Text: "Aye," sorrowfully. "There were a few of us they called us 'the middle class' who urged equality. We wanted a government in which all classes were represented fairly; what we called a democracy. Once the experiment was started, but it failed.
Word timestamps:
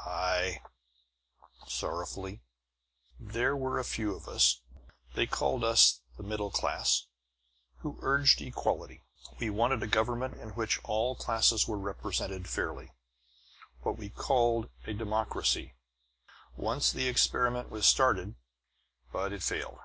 "Aye," 0.00 0.60
sorrowfully. 1.68 2.42
"There 3.20 3.54
were 3.56 3.78
a 3.78 3.84
few 3.84 4.12
of 4.12 4.26
us 4.26 4.60
they 5.14 5.24
called 5.28 5.62
us 5.62 6.00
'the 6.16 6.24
middle 6.24 6.50
class' 6.50 7.06
who 7.76 8.00
urged 8.02 8.40
equality. 8.42 9.04
We 9.38 9.50
wanted 9.50 9.84
a 9.84 9.86
government 9.86 10.34
in 10.40 10.48
which 10.56 10.80
all 10.82 11.14
classes 11.14 11.68
were 11.68 11.78
represented 11.78 12.48
fairly; 12.48 12.90
what 13.82 13.96
we 13.96 14.08
called 14.10 14.68
a 14.84 14.94
democracy. 14.94 15.76
Once 16.56 16.90
the 16.90 17.06
experiment 17.06 17.70
was 17.70 17.86
started, 17.86 18.34
but 19.12 19.32
it 19.32 19.44
failed. 19.44 19.78